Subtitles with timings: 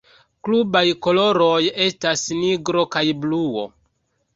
[0.47, 3.73] Klubaj koloroj estas nigro kaj bluo.